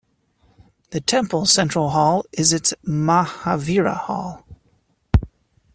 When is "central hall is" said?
1.53-2.53